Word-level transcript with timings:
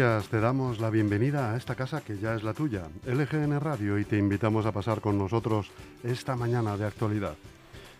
Te 0.00 0.40
damos 0.40 0.80
la 0.80 0.88
bienvenida 0.88 1.52
a 1.52 1.58
esta 1.58 1.74
casa 1.74 2.00
que 2.00 2.16
ya 2.16 2.34
es 2.34 2.42
la 2.42 2.54
tuya, 2.54 2.88
LGN 3.04 3.60
Radio, 3.60 3.98
y 3.98 4.06
te 4.06 4.16
invitamos 4.16 4.64
a 4.64 4.72
pasar 4.72 5.02
con 5.02 5.18
nosotros 5.18 5.70
esta 6.02 6.36
mañana 6.36 6.78
de 6.78 6.86
actualidad. 6.86 7.34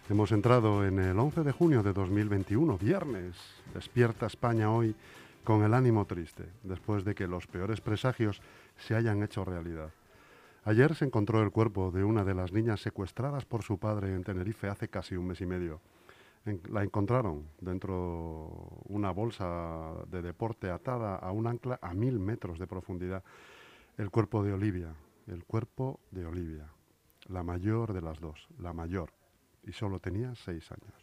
Hemos 0.09 0.33
entrado 0.33 0.87
en 0.87 0.99
el 0.99 1.19
11 1.19 1.43
de 1.43 1.53
junio 1.53 1.83
de 1.83 1.93
2021, 1.93 2.79
viernes. 2.79 3.37
Despierta 3.75 4.25
España 4.25 4.73
hoy 4.73 4.97
con 5.45 5.63
el 5.63 5.75
ánimo 5.75 6.07
triste, 6.07 6.45
después 6.63 7.05
de 7.05 7.15
que 7.15 7.27
los 7.27 7.47
peores 7.47 7.83
presagios 7.83 8.41
se 8.79 8.95
hayan 8.95 9.23
hecho 9.23 9.45
realidad. 9.45 9.91
Ayer 10.65 10.95
se 10.95 11.05
encontró 11.05 11.43
el 11.43 11.51
cuerpo 11.51 11.91
de 11.91 12.03
una 12.03 12.25
de 12.25 12.33
las 12.33 12.51
niñas 12.51 12.81
secuestradas 12.81 13.45
por 13.45 13.63
su 13.63 13.77
padre 13.77 14.15
en 14.15 14.25
Tenerife 14.25 14.69
hace 14.69 14.89
casi 14.89 15.17
un 15.17 15.27
mes 15.27 15.43
y 15.43 15.47
medio. 15.47 15.83
La 16.45 16.83
encontraron 16.83 17.49
dentro 17.61 18.83
una 18.87 19.11
bolsa 19.11 19.93
de 20.09 20.23
deporte 20.23 20.71
atada 20.71 21.17
a 21.17 21.33
un 21.33 21.47
ancla 21.47 21.79
a 21.83 21.93
mil 21.95 22.19
metros 22.19 22.59
de 22.59 22.67
profundidad. 22.67 23.23
El 23.99 24.11
cuerpo 24.11 24.43
de 24.43 24.53
Olivia, 24.53 24.95
el 25.27 25.45
cuerpo 25.45 26.01
de 26.11 26.25
Olivia, 26.25 26.67
la 27.29 27.43
mayor 27.43 27.93
de 27.93 28.01
las 28.01 28.21
dos, 28.21 28.49
la 28.59 28.73
mayor, 28.73 29.13
y 29.65 29.73
solo 29.73 30.01
tenía 30.01 30.35
seis 30.35 30.71
años. 30.73 30.95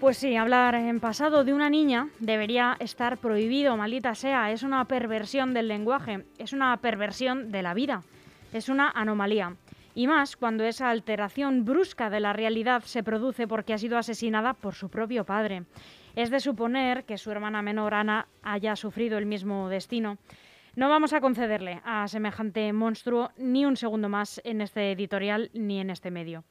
Pues 0.00 0.18
sí, 0.18 0.36
hablar 0.36 0.74
en 0.74 1.00
pasado 1.00 1.42
de 1.42 1.52
una 1.52 1.68
niña 1.68 2.10
debería 2.20 2.76
estar 2.78 3.18
prohibido, 3.18 3.76
maldita 3.76 4.14
sea. 4.14 4.52
Es 4.52 4.62
una 4.62 4.84
perversión 4.84 5.52
del 5.52 5.68
lenguaje, 5.68 6.26
es 6.38 6.52
una 6.52 6.76
perversión 6.76 7.50
de 7.50 7.62
la 7.62 7.74
vida, 7.74 8.02
es 8.56 8.68
una 8.68 8.90
anomalía. 8.90 9.56
Y 9.94 10.06
más 10.06 10.36
cuando 10.36 10.64
esa 10.64 10.90
alteración 10.90 11.64
brusca 11.64 12.10
de 12.10 12.20
la 12.20 12.32
realidad 12.32 12.82
se 12.82 13.02
produce 13.02 13.46
porque 13.46 13.72
ha 13.72 13.78
sido 13.78 13.96
asesinada 13.96 14.54
por 14.54 14.74
su 14.74 14.90
propio 14.90 15.24
padre. 15.24 15.64
Es 16.14 16.30
de 16.30 16.40
suponer 16.40 17.04
que 17.04 17.18
su 17.18 17.30
hermana 17.30 17.62
menor 17.62 17.94
Ana 17.94 18.26
haya 18.42 18.76
sufrido 18.76 19.16
el 19.18 19.26
mismo 19.26 19.68
destino. 19.68 20.18
No 20.74 20.90
vamos 20.90 21.14
a 21.14 21.22
concederle 21.22 21.80
a 21.84 22.06
semejante 22.08 22.70
monstruo 22.74 23.30
ni 23.38 23.64
un 23.64 23.76
segundo 23.76 24.10
más 24.10 24.40
en 24.44 24.60
este 24.60 24.92
editorial 24.92 25.50
ni 25.54 25.80
en 25.80 25.88
este 25.88 26.10
medio. 26.10 26.44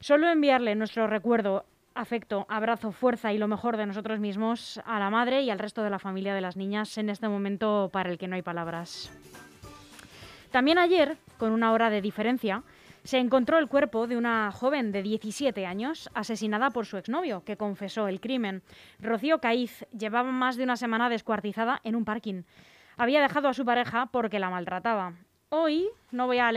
Solo 0.00 0.28
enviarle 0.28 0.74
nuestro 0.74 1.06
recuerdo 1.06 1.64
afecto, 1.94 2.46
abrazo, 2.48 2.92
fuerza 2.92 3.32
y 3.32 3.38
lo 3.38 3.48
mejor 3.48 3.76
de 3.76 3.86
nosotros 3.86 4.20
mismos 4.20 4.80
a 4.84 4.98
la 4.98 5.10
madre 5.10 5.42
y 5.42 5.50
al 5.50 5.58
resto 5.58 5.82
de 5.82 5.90
la 5.90 5.98
familia 5.98 6.34
de 6.34 6.40
las 6.40 6.56
niñas 6.56 6.98
en 6.98 7.08
este 7.08 7.28
momento 7.28 7.88
para 7.92 8.10
el 8.10 8.18
que 8.18 8.28
no 8.28 8.36
hay 8.36 8.42
palabras. 8.42 9.10
También 10.52 10.76
ayer, 10.76 11.16
con 11.38 11.50
una 11.50 11.72
hora 11.72 11.88
de 11.88 12.02
diferencia, 12.02 12.62
se 13.04 13.18
encontró 13.18 13.58
el 13.58 13.68
cuerpo 13.68 14.06
de 14.06 14.18
una 14.18 14.52
joven 14.52 14.92
de 14.92 15.02
17 15.02 15.64
años 15.64 16.10
asesinada 16.12 16.68
por 16.68 16.84
su 16.84 16.98
exnovio, 16.98 17.42
que 17.42 17.56
confesó 17.56 18.06
el 18.06 18.20
crimen. 18.20 18.62
Rocío 19.00 19.40
Caiz 19.40 19.86
llevaba 19.98 20.30
más 20.30 20.56
de 20.56 20.64
una 20.64 20.76
semana 20.76 21.08
descuartizada 21.08 21.80
en 21.84 21.96
un 21.96 22.04
parking. 22.04 22.42
Había 22.98 23.22
dejado 23.22 23.48
a 23.48 23.54
su 23.54 23.64
pareja 23.64 24.10
porque 24.12 24.38
la 24.38 24.50
maltrataba. 24.50 25.14
Hoy 25.54 25.90
no 26.12 26.26
voy 26.26 26.38
a, 26.38 26.50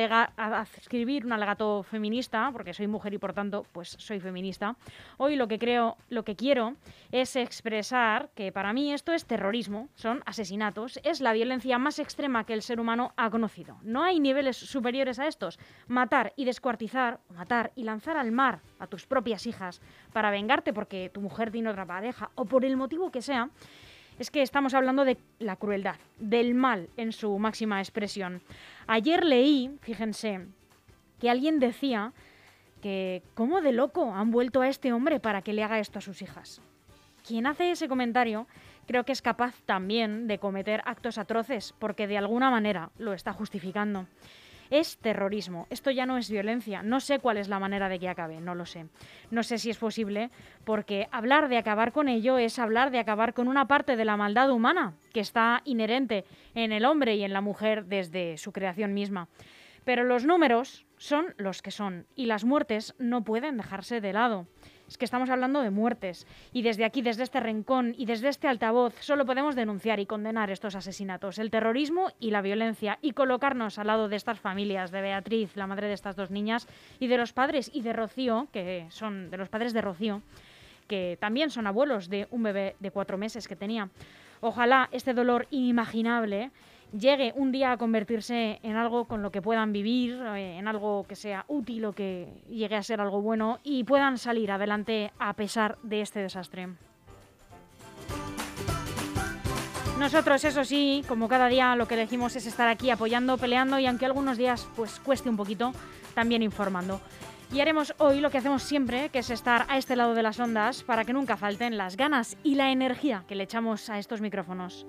escribir 0.78 1.26
un 1.26 1.34
alegato 1.34 1.84
feminista, 1.84 2.50
porque 2.54 2.74
soy 2.74 2.88
mujer 2.88 3.14
y 3.14 3.18
por 3.18 3.34
tanto 3.34 3.66
pues 3.74 3.90
soy 4.00 4.22
feminista. 4.22 4.78
Hoy 5.18 5.36
lo 5.36 5.50
que 5.50 5.60
creo, 5.60 5.98
lo 6.08 6.24
que 6.24 6.38
quiero 6.38 6.76
es 7.12 7.36
expresar 7.36 8.30
que 8.36 8.54
para 8.54 8.72
mí 8.72 8.94
esto 8.94 9.12
es 9.12 9.26
terrorismo, 9.26 9.90
son 9.96 10.24
asesinatos, 10.26 10.98
es 11.04 11.20
la 11.20 11.34
violencia 11.34 11.78
más 11.78 12.00
extrema 12.00 12.46
que 12.46 12.54
el 12.54 12.62
ser 12.62 12.80
humano 12.80 13.12
ha 13.18 13.30
conocido. 13.30 13.78
No 13.82 14.02
hay 14.02 14.22
niveles 14.22 14.56
superiores 14.56 15.20
a 15.20 15.28
estos. 15.28 15.60
Matar 15.90 16.32
y 16.38 16.46
descuartizar, 16.46 17.20
matar 17.36 17.74
y 17.76 17.84
lanzar 17.84 18.16
al 18.16 18.32
mar 18.32 18.62
a 18.80 18.88
tus 18.88 19.06
propias 19.06 19.46
hijas 19.46 19.82
para 20.14 20.32
vengarte 20.32 20.72
porque 20.72 21.12
tu 21.14 21.20
mujer 21.20 21.52
tiene 21.52 21.70
otra 21.70 21.86
pareja 21.86 22.32
o 22.36 22.46
por 22.46 22.64
el 22.64 22.78
motivo 22.78 23.12
que 23.12 23.22
sea, 23.22 23.50
es 24.20 24.32
que 24.32 24.42
estamos 24.42 24.74
hablando 24.74 25.06
de 25.06 25.18
la 25.40 25.56
crueldad, 25.56 25.98
del 26.20 26.54
mal 26.54 26.90
en 26.98 27.12
su 27.12 27.38
máxima 27.38 27.80
expresión. 27.80 28.42
Ayer 28.88 29.26
leí, 29.26 29.78
fíjense, 29.82 30.48
que 31.20 31.30
alguien 31.30 31.60
decía 31.60 32.14
que 32.82 33.24
cómo 33.34 33.62
de 33.62 33.72
loco 33.72 34.14
han 34.14 34.32
vuelto 34.32 34.62
a 34.62 34.70
este 34.70 34.94
hombre 34.94 35.20
para 35.20 35.42
que 35.42 35.54
le 35.54 35.64
haga 35.64 35.80
esto 35.80 36.00
a 36.00 36.02
sus 36.02 36.22
hijas. 36.22 36.62
Quien 37.28 37.48
hace 37.48 37.72
ese 37.72 37.88
comentario 37.88 38.48
creo 38.86 39.04
que 39.04 39.12
es 39.12 39.22
capaz 39.22 39.56
también 39.66 40.28
de 40.28 40.38
cometer 40.38 40.82
actos 40.86 41.18
atroces 41.18 41.74
porque 41.80 42.08
de 42.08 42.18
alguna 42.18 42.52
manera 42.52 42.92
lo 42.98 43.14
está 43.14 43.34
justificando 43.34 44.08
es 44.70 44.98
terrorismo. 44.98 45.68
Esto 45.70 45.92
ya 45.92 46.06
no 46.06 46.18
es 46.18 46.30
violencia. 46.30 46.82
No 46.84 47.00
sé 47.00 47.20
cuál 47.20 47.38
es 47.38 47.50
la 47.50 47.60
manera 47.60 47.90
de 47.90 48.00
que 48.00 48.10
acabe, 48.10 48.40
no 48.40 48.56
lo 48.56 48.66
sé. 48.66 48.88
No 49.32 49.44
sé 49.44 49.58
si 49.58 49.70
es 49.70 49.78
posible, 49.78 50.30
porque 50.64 51.08
hablar 51.12 51.50
de 51.50 51.58
acabar 51.58 51.92
con 51.92 52.08
ello 52.08 52.38
es 52.38 52.60
hablar 52.60 52.92
de 52.92 53.00
acabar 53.00 53.34
con 53.34 53.48
una 53.48 53.68
parte 53.68 53.96
de 53.96 54.06
la 54.06 54.18
maldad 54.18 54.52
humana 54.52 54.94
que 55.14 55.20
está 55.20 55.62
inherente 55.66 56.26
en 56.54 56.72
el 56.72 56.86
hombre 56.86 57.16
y 57.16 57.24
en 57.24 57.34
la 57.34 57.42
mujer 57.42 57.86
desde 57.86 58.38
su 58.38 58.52
creación 58.52 58.94
misma. 58.94 59.28
Pero 59.84 60.04
los 60.04 60.26
números 60.26 60.86
son 60.98 61.36
los 61.38 61.62
que 61.62 61.72
son 61.72 62.08
y 62.16 62.26
las 62.26 62.44
muertes 62.44 62.96
no 62.98 63.24
pueden 63.24 63.58
dejarse 63.58 64.02
de 64.02 64.14
lado 64.14 64.48
es 64.88 64.98
que 64.98 65.06
estamos 65.06 65.30
hablando 65.30 65.62
de 65.62 65.70
muertes. 65.70 66.28
Y 66.54 66.62
desde 66.62 66.86
aquí, 66.86 67.02
desde 67.02 67.24
este 67.24 67.40
rincón 67.40 67.96
y 67.98 68.06
desde 68.06 68.30
este 68.30 68.48
altavoz, 68.48 68.94
solo 69.00 69.26
podemos 69.26 69.56
denunciar 69.56 70.00
y 70.00 70.06
condenar 70.06 70.52
estos 70.52 70.76
asesinatos, 70.76 71.40
el 71.40 71.52
terrorismo 71.52 72.12
y 72.20 72.32
la 72.32 72.42
violencia, 72.42 73.00
y 73.02 73.12
colocarnos 73.12 73.80
al 73.80 73.88
lado 73.88 74.10
de 74.10 74.16
estas 74.16 74.40
familias, 74.40 74.92
de 74.92 75.02
Beatriz, 75.02 75.56
la 75.56 75.68
madre 75.68 75.88
de 75.88 75.94
estas 75.94 76.16
dos 76.16 76.32
niñas, 76.32 76.68
y 77.00 77.08
de 77.08 77.18
los 77.18 77.34
padres 77.34 77.72
y 77.74 77.82
de 77.82 77.94
Rocío, 77.94 78.48
que 78.52 78.86
son 78.90 79.30
de 79.32 79.38
los 79.38 79.50
padres 79.50 79.74
de 79.74 79.82
Rocío, 79.82 80.22
que 80.88 81.18
también 81.20 81.50
son 81.50 81.68
abuelos 81.68 82.10
de 82.10 82.28
un 82.32 82.44
bebé 82.44 82.76
de 82.80 82.92
cuatro 82.92 83.18
meses 83.18 83.48
que 83.48 83.56
tenía. 83.56 83.90
Ojalá 84.42 84.90
este 84.92 85.14
dolor 85.14 85.48
inimaginable 85.50 86.52
llegue 86.98 87.34
un 87.36 87.52
día 87.52 87.72
a 87.72 87.78
convertirse 87.78 88.60
en 88.64 88.76
algo 88.76 89.06
con 89.06 89.22
lo 89.22 89.32
que 89.32 89.42
puedan 89.42 89.74
vivir, 89.74 90.20
eh, 90.36 90.58
en 90.58 90.68
algo 90.68 91.06
que 91.08 91.16
sea 91.16 91.46
útil 91.48 91.86
o 91.86 91.94
que 91.94 92.44
llegue 92.50 92.76
a 92.76 92.84
ser 92.84 93.02
algo 93.02 93.22
bueno 93.22 93.60
y 93.64 93.84
puedan 93.84 94.18
salir 94.18 94.52
adelante 94.52 95.12
a 95.20 95.34
pesar 95.34 95.78
de 95.84 96.02
este 96.02 96.20
desastre. 96.22 96.70
Nosotros, 100.00 100.44
eso 100.44 100.66
sí, 100.66 101.04
como 101.08 101.30
cada 101.30 101.48
día 101.48 101.76
lo 101.78 101.88
que 101.88 101.94
elegimos 101.94 102.36
es 102.36 102.46
estar 102.46 102.68
aquí 102.68 102.90
apoyando, 102.90 103.38
peleando 103.38 103.80
y 103.80 103.86
aunque 103.86 104.06
algunos 104.06 104.38
días 104.38 104.68
pues 104.76 105.00
cueste 105.00 105.30
un 105.30 105.38
poquito, 105.38 105.72
también 106.14 106.44
informando. 106.44 107.00
Y 107.54 107.62
haremos 107.62 107.94
hoy 108.00 108.20
lo 108.20 108.32
que 108.32 108.40
hacemos 108.40 108.64
siempre, 108.64 109.10
que 109.10 109.20
es 109.20 109.30
estar 109.30 109.66
a 109.70 109.78
este 109.78 109.96
lado 109.96 110.14
de 110.14 110.24
las 110.24 110.40
ondas 110.40 110.84
para 110.84 111.06
que 111.06 111.14
nunca 111.14 111.38
falten 111.38 111.78
las 111.78 111.96
ganas 111.96 112.38
y 112.44 112.56
la 112.56 112.72
energía 112.72 113.24
que 113.28 113.36
le 113.36 113.44
echamos 113.44 113.90
a 113.90 113.98
estos 113.98 114.20
micrófonos. 114.20 114.86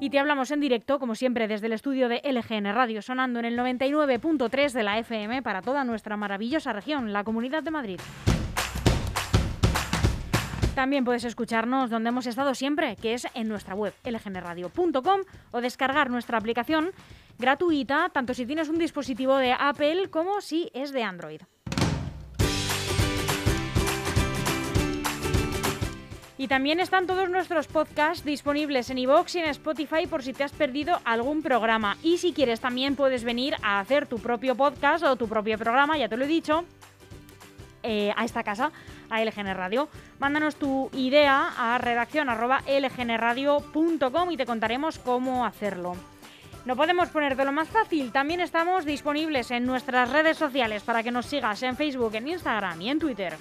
Y 0.00 0.10
te 0.10 0.18
hablamos 0.18 0.50
en 0.50 0.60
directo, 0.60 0.98
como 0.98 1.14
siempre, 1.14 1.48
desde 1.48 1.66
el 1.66 1.72
estudio 1.72 2.08
de 2.08 2.22
LGN 2.24 2.74
Radio, 2.74 3.02
sonando 3.02 3.38
en 3.38 3.44
el 3.44 3.58
99.3 3.58 4.72
de 4.72 4.82
la 4.82 4.98
FM 4.98 5.42
para 5.42 5.62
toda 5.62 5.84
nuestra 5.84 6.16
maravillosa 6.16 6.72
región, 6.72 7.12
la 7.12 7.24
Comunidad 7.24 7.62
de 7.62 7.70
Madrid. 7.70 8.00
También 10.74 11.06
puedes 11.06 11.24
escucharnos 11.24 11.88
donde 11.88 12.10
hemos 12.10 12.26
estado 12.26 12.54
siempre, 12.54 12.96
que 12.96 13.14
es 13.14 13.26
en 13.32 13.48
nuestra 13.48 13.74
web 13.74 13.94
lgnradio.com 14.04 15.20
o 15.50 15.60
descargar 15.62 16.10
nuestra 16.10 16.36
aplicación 16.36 16.90
gratuita, 17.38 18.10
tanto 18.10 18.34
si 18.34 18.44
tienes 18.44 18.68
un 18.68 18.78
dispositivo 18.78 19.36
de 19.38 19.54
Apple 19.58 20.10
como 20.10 20.42
si 20.42 20.70
es 20.74 20.92
de 20.92 21.02
Android. 21.02 21.40
Y 26.38 26.48
también 26.48 26.80
están 26.80 27.06
todos 27.06 27.30
nuestros 27.30 27.66
podcasts 27.66 28.24
disponibles 28.24 28.90
en 28.90 28.98
iVoox 28.98 29.36
y 29.36 29.38
en 29.38 29.46
Spotify 29.46 30.06
por 30.06 30.22
si 30.22 30.34
te 30.34 30.44
has 30.44 30.52
perdido 30.52 31.00
algún 31.04 31.42
programa. 31.42 31.96
Y 32.02 32.18
si 32.18 32.32
quieres 32.32 32.60
también 32.60 32.94
puedes 32.94 33.24
venir 33.24 33.56
a 33.62 33.80
hacer 33.80 34.06
tu 34.06 34.18
propio 34.18 34.54
podcast 34.54 35.04
o 35.04 35.16
tu 35.16 35.28
propio 35.28 35.56
programa, 35.56 35.96
ya 35.96 36.08
te 36.08 36.16
lo 36.16 36.24
he 36.24 36.28
dicho, 36.28 36.64
eh, 37.82 38.12
a 38.16 38.24
esta 38.24 38.42
casa, 38.42 38.72
a 39.08 39.22
LGN 39.22 39.54
Radio. 39.54 39.88
Mándanos 40.18 40.56
tu 40.56 40.90
idea 40.92 41.52
a 41.56 41.78
redacción 41.78 42.28
y 44.30 44.36
te 44.36 44.46
contaremos 44.46 44.98
cómo 44.98 45.46
hacerlo. 45.46 45.94
No 46.64 46.74
podemos 46.74 47.10
poner 47.10 47.36
de 47.36 47.44
lo 47.44 47.52
más 47.52 47.68
fácil, 47.68 48.10
también 48.10 48.40
estamos 48.40 48.84
disponibles 48.84 49.52
en 49.52 49.66
nuestras 49.66 50.10
redes 50.10 50.36
sociales 50.36 50.82
para 50.82 51.04
que 51.04 51.12
nos 51.12 51.26
sigas 51.26 51.62
en 51.62 51.76
Facebook, 51.76 52.16
en 52.16 52.26
Instagram 52.26 52.82
y 52.82 52.90
en 52.90 52.98
Twitter. 52.98 53.36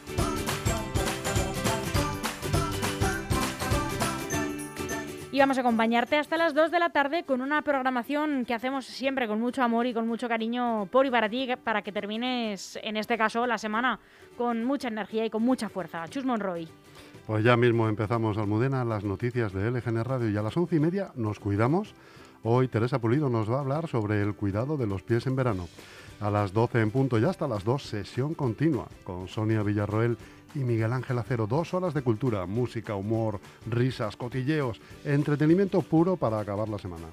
Y 5.35 5.39
vamos 5.39 5.57
a 5.57 5.61
acompañarte 5.61 6.15
hasta 6.15 6.37
las 6.37 6.53
2 6.53 6.71
de 6.71 6.79
la 6.79 6.91
tarde 6.91 7.25
con 7.25 7.41
una 7.41 7.61
programación 7.61 8.45
que 8.45 8.53
hacemos 8.53 8.85
siempre 8.85 9.27
con 9.27 9.41
mucho 9.41 9.63
amor 9.63 9.85
y 9.85 9.93
con 9.93 10.07
mucho 10.07 10.29
cariño 10.29 10.87
por 10.89 11.05
y 11.05 11.11
para 11.11 11.27
ti, 11.27 11.49
para 11.61 11.81
que 11.81 11.91
termines, 11.91 12.79
en 12.81 12.95
este 12.95 13.17
caso, 13.17 13.45
la 13.45 13.57
semana 13.57 13.99
con 14.37 14.63
mucha 14.63 14.87
energía 14.87 15.25
y 15.25 15.29
con 15.29 15.43
mucha 15.43 15.67
fuerza. 15.67 16.07
Chus 16.07 16.23
Monroy. 16.23 16.69
Pues 17.27 17.43
ya 17.43 17.57
mismo 17.57 17.89
empezamos, 17.89 18.37
Almudena, 18.37 18.85
las 18.85 19.03
noticias 19.03 19.51
de 19.51 19.69
LGN 19.71 20.05
Radio 20.05 20.29
y 20.29 20.37
a 20.37 20.41
las 20.41 20.55
once 20.55 20.77
y 20.77 20.79
media 20.79 21.11
nos 21.15 21.41
cuidamos. 21.41 21.93
Hoy 22.43 22.69
Teresa 22.69 22.99
Pulido 22.99 23.27
nos 23.27 23.51
va 23.51 23.57
a 23.57 23.59
hablar 23.59 23.89
sobre 23.89 24.21
el 24.21 24.35
cuidado 24.35 24.77
de 24.77 24.87
los 24.87 25.03
pies 25.03 25.27
en 25.27 25.35
verano. 25.35 25.67
A 26.21 26.29
las 26.29 26.53
12 26.53 26.79
en 26.79 26.91
punto 26.91 27.19
y 27.19 27.25
hasta 27.25 27.45
las 27.45 27.65
2, 27.65 27.83
sesión 27.83 28.35
continua 28.35 28.87
con 29.03 29.27
Sonia 29.27 29.63
Villarroel 29.63 30.17
y 30.55 30.59
Miguel 30.59 30.93
Ángel 30.93 31.17
Acero. 31.17 31.47
Dos 31.47 31.73
horas 31.73 31.93
de 31.93 32.01
cultura, 32.01 32.45
música, 32.45 32.95
humor, 32.95 33.39
risas, 33.69 34.15
cotilleos, 34.15 34.81
entretenimiento 35.03 35.81
puro 35.81 36.17
para 36.17 36.39
acabar 36.39 36.69
la 36.69 36.79
semana. 36.79 37.07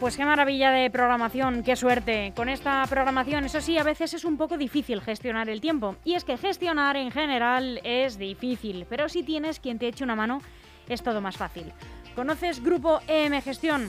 Pues 0.00 0.16
qué 0.16 0.24
maravilla 0.26 0.70
de 0.70 0.90
programación, 0.90 1.62
qué 1.62 1.76
suerte. 1.76 2.34
Con 2.36 2.50
esta 2.50 2.84
programación, 2.90 3.44
eso 3.44 3.60
sí, 3.60 3.78
a 3.78 3.84
veces 3.84 4.12
es 4.12 4.24
un 4.24 4.36
poco 4.36 4.58
difícil 4.58 5.00
gestionar 5.00 5.48
el 5.48 5.62
tiempo. 5.62 5.96
Y 6.04 6.14
es 6.14 6.24
que 6.24 6.36
gestionar 6.36 6.96
en 6.96 7.10
general 7.10 7.80
es 7.84 8.18
difícil, 8.18 8.86
pero 8.90 9.08
si 9.08 9.22
tienes 9.22 9.60
quien 9.60 9.78
te 9.78 9.88
eche 9.88 10.04
una 10.04 10.14
mano, 10.14 10.42
es 10.88 11.02
todo 11.02 11.22
más 11.22 11.36
fácil. 11.36 11.72
¿Conoces 12.14 12.62
Grupo 12.62 13.00
EM 13.08 13.40
Gestión? 13.40 13.88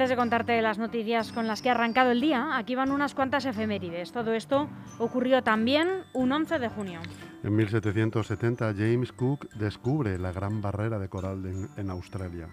Antes 0.00 0.08
de 0.08 0.16
contarte 0.16 0.62
las 0.62 0.78
noticias 0.78 1.30
con 1.30 1.46
las 1.46 1.60
que 1.60 1.68
ha 1.68 1.72
arrancado 1.72 2.10
el 2.10 2.22
día, 2.22 2.56
aquí 2.56 2.74
van 2.74 2.90
unas 2.90 3.14
cuantas 3.14 3.44
efemérides. 3.44 4.12
Todo 4.12 4.32
esto 4.32 4.66
ocurrió 4.98 5.42
también 5.42 5.88
un 6.14 6.32
11 6.32 6.58
de 6.58 6.70
junio. 6.70 7.00
En 7.42 7.54
1770 7.54 8.72
James 8.78 9.12
Cook 9.12 9.50
descubre 9.56 10.18
la 10.18 10.32
gran 10.32 10.62
barrera 10.62 10.98
de 10.98 11.10
coral 11.10 11.44
en 11.76 11.90
Australia. 11.90 12.48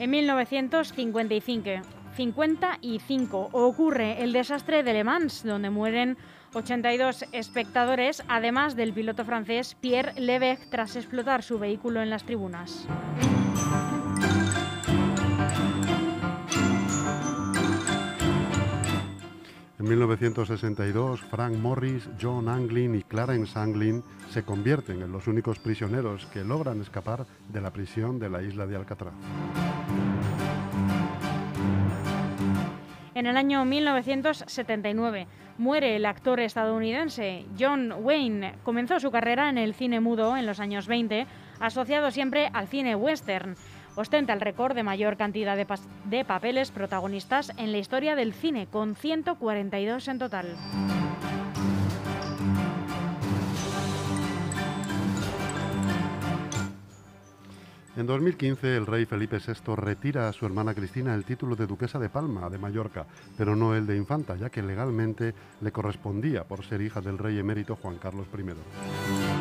En 0.00 0.10
1955 0.10 1.70
55 2.16 3.48
ocurre 3.52 4.24
el 4.24 4.32
desastre 4.32 4.82
de 4.82 4.92
Le 4.92 5.04
Mans, 5.04 5.44
donde 5.44 5.70
mueren 5.70 6.18
82 6.54 7.26
espectadores, 7.32 8.22
además 8.28 8.76
del 8.76 8.92
piloto 8.92 9.24
francés 9.24 9.76
Pierre 9.80 10.20
Levesque 10.20 10.66
tras 10.70 10.96
explotar 10.96 11.42
su 11.42 11.58
vehículo 11.58 12.02
en 12.02 12.10
las 12.10 12.24
tribunas. 12.24 12.86
En 19.82 19.88
1962, 19.88 21.22
Frank 21.22 21.56
Morris, 21.56 22.08
John 22.20 22.48
Anglin 22.48 22.94
y 22.94 23.02
Clarence 23.02 23.58
Anglin 23.58 24.04
se 24.30 24.44
convierten 24.44 25.02
en 25.02 25.10
los 25.10 25.26
únicos 25.26 25.58
prisioneros 25.58 26.26
que 26.26 26.44
logran 26.44 26.80
escapar 26.80 27.26
de 27.52 27.60
la 27.60 27.72
prisión 27.72 28.20
de 28.20 28.30
la 28.30 28.42
isla 28.42 28.66
de 28.68 28.76
Alcatraz. 28.76 29.12
En 33.22 33.26
el 33.26 33.36
año 33.36 33.64
1979 33.64 35.28
muere 35.56 35.94
el 35.94 36.06
actor 36.06 36.40
estadounidense 36.40 37.46
John 37.56 37.94
Wayne. 38.00 38.56
Comenzó 38.64 38.98
su 38.98 39.12
carrera 39.12 39.48
en 39.48 39.58
el 39.58 39.74
cine 39.74 40.00
mudo 40.00 40.36
en 40.36 40.44
los 40.44 40.58
años 40.58 40.88
20, 40.88 41.28
asociado 41.60 42.10
siempre 42.10 42.50
al 42.52 42.66
cine 42.66 42.96
western. 42.96 43.54
Ostenta 43.94 44.32
el 44.32 44.40
récord 44.40 44.74
de 44.74 44.82
mayor 44.82 45.16
cantidad 45.16 45.56
de, 45.56 46.24
papeles 46.24 46.72
protagonistas 46.72 47.52
en 47.58 47.70
la 47.70 47.78
historia 47.78 48.16
del 48.16 48.32
cine, 48.32 48.66
con 48.66 48.96
142 48.96 50.08
en 50.08 50.18
total. 50.18 50.56
En 57.94 58.06
2015 58.06 58.76
el 58.76 58.86
rey 58.86 59.04
Felipe 59.04 59.36
VI 59.38 59.76
retira 59.76 60.26
a 60.26 60.32
su 60.32 60.46
hermana 60.46 60.74
Cristina 60.74 61.14
el 61.14 61.24
título 61.24 61.56
de 61.56 61.66
duquesa 61.66 61.98
de 61.98 62.08
Palma, 62.08 62.48
de 62.48 62.56
Mallorca, 62.56 63.04
pero 63.36 63.54
no 63.54 63.74
el 63.74 63.86
de 63.86 63.98
infanta, 63.98 64.34
ya 64.36 64.48
que 64.48 64.62
legalmente 64.62 65.34
le 65.60 65.72
correspondía 65.72 66.44
por 66.44 66.64
ser 66.64 66.80
hija 66.80 67.02
del 67.02 67.18
rey 67.18 67.38
emérito 67.38 67.76
Juan 67.76 67.98
Carlos 67.98 68.26
I. 68.32 69.31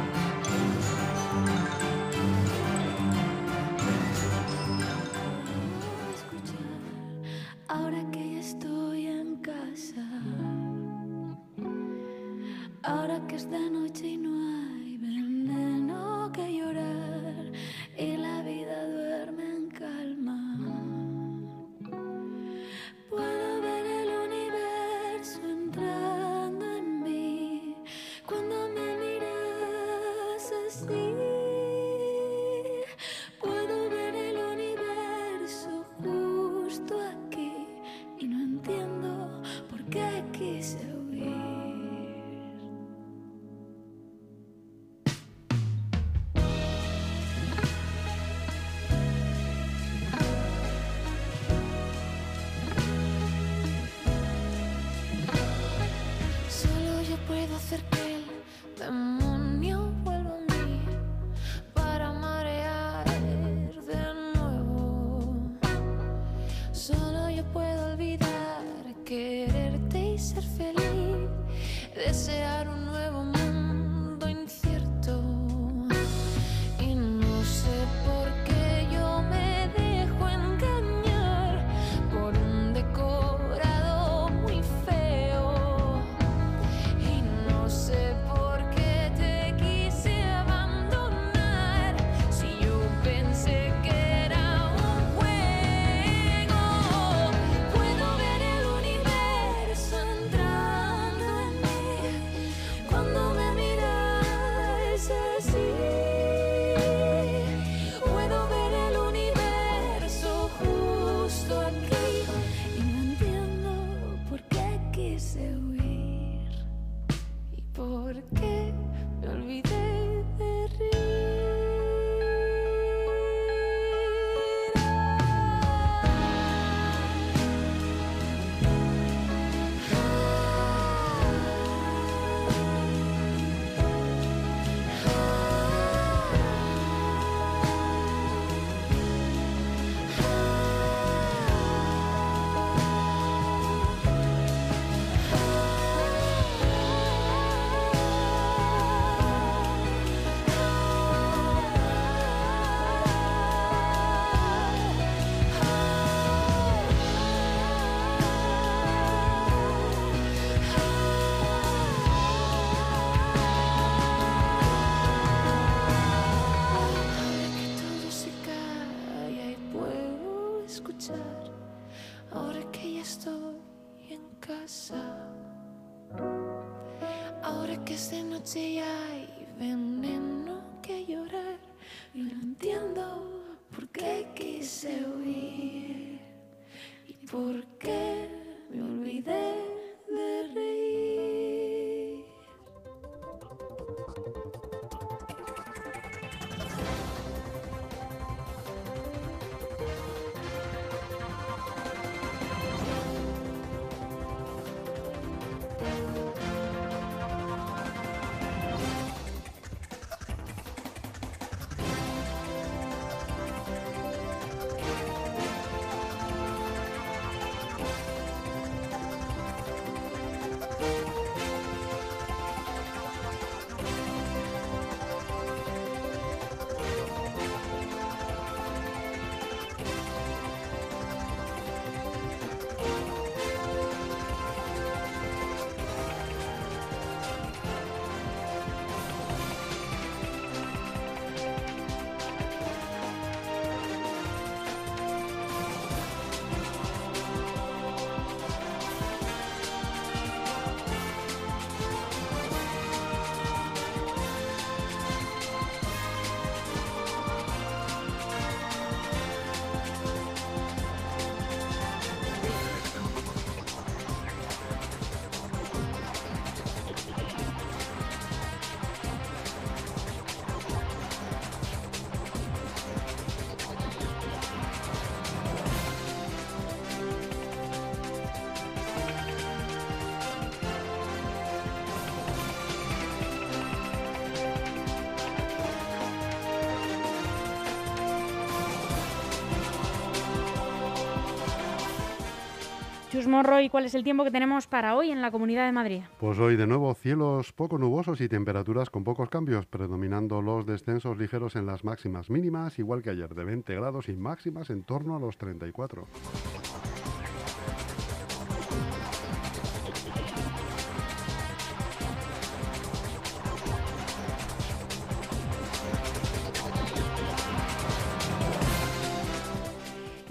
Chus 293.11 293.27
Morro, 293.27 293.59
¿y 293.59 293.67
cuál 293.67 293.83
es 293.83 293.93
el 293.93 294.05
tiempo 294.05 294.23
que 294.23 294.31
tenemos 294.31 294.67
para 294.67 294.95
hoy 294.95 295.11
en 295.11 295.21
la 295.21 295.31
Comunidad 295.31 295.65
de 295.65 295.73
Madrid? 295.73 296.01
Pues 296.17 296.39
hoy 296.39 296.55
de 296.55 296.65
nuevo 296.65 296.93
cielos 296.93 297.51
poco 297.51 297.77
nubosos 297.77 298.21
y 298.21 298.29
temperaturas 298.29 298.89
con 298.89 299.03
pocos 299.03 299.29
cambios, 299.29 299.65
predominando 299.65 300.41
los 300.41 300.65
descensos 300.65 301.17
ligeros 301.17 301.57
en 301.57 301.65
las 301.65 301.83
máximas 301.83 302.29
mínimas, 302.29 302.79
igual 302.79 303.01
que 303.01 303.09
ayer, 303.09 303.35
de 303.35 303.43
20 303.43 303.75
grados 303.75 304.07
y 304.07 304.13
máximas 304.13 304.69
en 304.69 304.83
torno 304.83 305.17
a 305.17 305.19
los 305.19 305.37
34. 305.37 306.07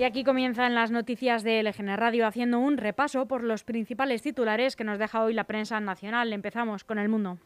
Y 0.01 0.05
aquí 0.05 0.25
comienzan 0.25 0.75
las 0.75 0.91
noticias 0.91 1.43
de 1.43 1.63
LGN 1.63 1.95
Radio 1.99 2.27
haciendo 2.27 2.59
un 2.59 2.79
repaso 2.79 3.27
por 3.27 3.45
los 3.45 3.65
principales 3.65 4.23
titulares 4.23 4.75
que 4.75 4.83
nos 4.83 4.99
deja 4.99 5.23
hoy 5.23 5.35
la 5.35 5.45
prensa 5.45 5.79
nacional. 5.79 6.33
Empezamos 6.33 6.85
con 6.85 6.99
el 6.99 7.11
mundo. 7.11 7.37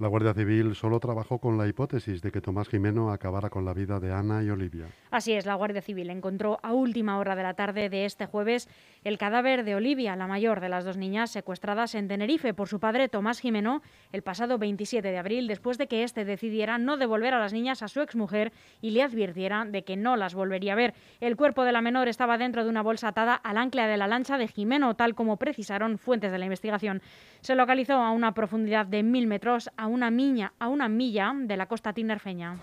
La 0.00 0.06
Guardia 0.06 0.32
Civil 0.32 0.76
solo 0.76 1.00
trabajó 1.00 1.38
con 1.38 1.58
la 1.58 1.66
hipótesis 1.66 2.22
de 2.22 2.30
que 2.30 2.40
Tomás 2.40 2.68
Jimeno 2.68 3.10
acabara 3.10 3.50
con 3.50 3.64
la 3.64 3.74
vida 3.74 3.98
de 3.98 4.12
Ana 4.12 4.44
y 4.44 4.48
Olivia. 4.48 4.86
Así 5.10 5.32
es, 5.32 5.44
la 5.44 5.56
Guardia 5.56 5.82
Civil 5.82 6.08
encontró 6.10 6.60
a 6.62 6.72
última 6.72 7.18
hora 7.18 7.34
de 7.34 7.42
la 7.42 7.54
tarde 7.54 7.88
de 7.88 8.04
este 8.04 8.26
jueves 8.26 8.68
el 9.02 9.18
cadáver 9.18 9.64
de 9.64 9.74
Olivia, 9.74 10.14
la 10.14 10.28
mayor 10.28 10.60
de 10.60 10.68
las 10.68 10.84
dos 10.84 10.96
niñas 10.96 11.32
secuestradas 11.32 11.96
en 11.96 12.06
Tenerife 12.06 12.54
por 12.54 12.68
su 12.68 12.78
padre 12.78 13.08
Tomás 13.08 13.40
Jimeno 13.40 13.82
el 14.12 14.22
pasado 14.22 14.56
27 14.56 15.10
de 15.10 15.18
abril, 15.18 15.48
después 15.48 15.78
de 15.78 15.88
que 15.88 16.04
éste 16.04 16.24
decidiera 16.24 16.78
no 16.78 16.96
devolver 16.96 17.34
a 17.34 17.40
las 17.40 17.52
niñas 17.52 17.82
a 17.82 17.88
su 17.88 18.00
exmujer 18.00 18.52
y 18.80 18.92
le 18.92 19.02
advirtiera 19.02 19.64
de 19.64 19.82
que 19.82 19.96
no 19.96 20.16
las 20.16 20.32
volvería 20.32 20.74
a 20.74 20.76
ver. 20.76 20.94
El 21.18 21.34
cuerpo 21.34 21.64
de 21.64 21.72
la 21.72 21.82
menor 21.82 22.06
estaba 22.06 22.38
dentro 22.38 22.62
de 22.62 22.70
una 22.70 22.82
bolsa 22.82 23.08
atada 23.08 23.34
al 23.34 23.56
ancla 23.56 23.88
de 23.88 23.96
la 23.96 24.06
lancha 24.06 24.38
de 24.38 24.46
Jimeno, 24.46 24.94
tal 24.94 25.16
como 25.16 25.38
precisaron 25.38 25.98
fuentes 25.98 26.30
de 26.30 26.38
la 26.38 26.44
investigación. 26.44 27.02
Se 27.40 27.54
localizó 27.54 27.94
a 27.94 28.10
una 28.10 28.32
profundidad 28.32 28.86
de 28.86 29.02
mil 29.02 29.26
metros 29.26 29.70
a 29.76 29.86
una, 29.86 30.10
miña, 30.10 30.52
a 30.58 30.68
una 30.68 30.88
milla 30.88 31.32
de 31.34 31.56
la 31.56 31.66
costa 31.66 31.92
tinerfeña. 31.92 32.56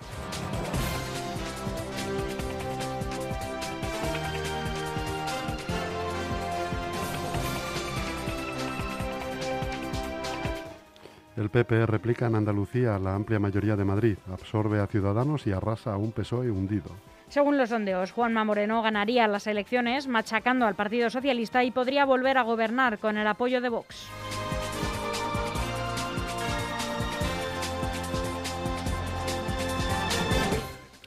El 11.38 11.50
PP 11.50 11.86
replica 11.86 12.27
en 12.27 12.36
Andalucía 12.36 12.98
la 12.98 13.13
amplia 13.13 13.39
mayoría 13.39 13.75
de 13.75 13.84
Madrid, 13.84 14.17
absorbe 14.32 14.79
a 14.79 14.88
Ciudadanos 14.88 15.46
y 15.46 15.51
arrasa 15.51 15.94
a 15.94 15.98
un 15.98 16.13
PSOE 16.13 16.50
hundido. 16.50 16.91
Según 17.27 17.58
los 17.58 17.70
sondeos, 17.70 18.13
Juanma 18.13 18.46
Moreno 18.46 18.82
ganaría 18.82 19.27
las 19.27 19.48
elecciones 19.48 20.08
machacando 20.08 20.65
al 20.65 20.75
Partido 20.75 21.10
Socialista 21.10 21.63
y 21.65 21.72
podría 21.72 22.05
volver 22.05 22.38
a 22.38 22.44
gobernar 22.44 23.00
con 23.00 23.17
el 23.17 23.27
apoyo 23.27 23.60
de 23.60 23.67
Vox. 23.67 24.08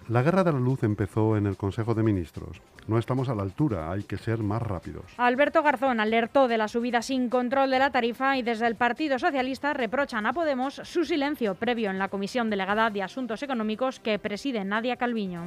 La 0.08 0.22
guerra 0.22 0.42
de 0.42 0.52
la 0.52 0.58
luz 0.58 0.84
empezó 0.84 1.36
en 1.36 1.46
el 1.46 1.58
Consejo 1.58 1.94
de 1.94 2.02
Ministros. 2.02 2.62
No 2.86 2.98
estamos 2.98 3.28
a 3.28 3.34
la 3.34 3.42
altura, 3.42 3.92
hay 3.92 4.04
que 4.04 4.16
ser 4.16 4.38
más 4.38 4.62
rápidos. 4.62 5.04
Alberto 5.18 5.62
Garzón 5.62 6.00
alertó 6.00 6.48
de 6.48 6.56
la 6.56 6.66
subida 6.66 7.02
sin 7.02 7.28
control 7.28 7.70
de 7.70 7.78
la 7.78 7.90
tarifa 7.90 8.38
y 8.38 8.42
desde 8.42 8.66
el 8.66 8.74
Partido 8.74 9.18
Socialista 9.18 9.74
reprochan 9.74 10.24
a 10.24 10.32
Podemos 10.32 10.80
su 10.84 11.04
silencio 11.04 11.56
previo 11.56 11.90
en 11.90 11.98
la 11.98 12.08
Comisión 12.08 12.48
Delegada 12.48 12.88
de 12.88 13.02
Asuntos 13.02 13.42
Económicos 13.42 14.00
que 14.00 14.18
preside 14.18 14.64
Nadia 14.64 14.96
Calviño. 14.96 15.42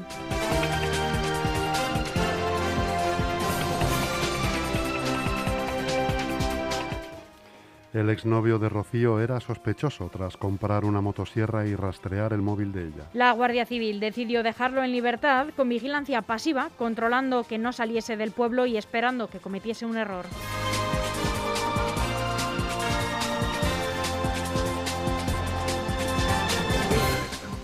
El 7.93 8.09
exnovio 8.09 8.57
de 8.57 8.69
Rocío 8.69 9.19
era 9.19 9.41
sospechoso 9.41 10.09
tras 10.09 10.37
comprar 10.37 10.85
una 10.85 11.01
motosierra 11.01 11.67
y 11.67 11.75
rastrear 11.75 12.31
el 12.31 12.41
móvil 12.41 12.71
de 12.71 12.87
ella. 12.87 13.09
La 13.13 13.33
Guardia 13.33 13.65
Civil 13.65 13.99
decidió 13.99 14.43
dejarlo 14.43 14.81
en 14.81 14.93
libertad 14.93 15.47
con 15.57 15.67
vigilancia 15.67 16.21
pasiva, 16.21 16.69
controlando 16.77 17.43
que 17.43 17.57
no 17.57 17.73
saliese 17.73 18.15
del 18.15 18.31
pueblo 18.31 18.65
y 18.65 18.77
esperando 18.77 19.27
que 19.27 19.39
cometiese 19.39 19.85
un 19.85 19.97
error. 19.97 20.25